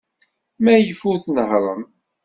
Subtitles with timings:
[0.63, 1.83] Maɣef ur tnehhṛem?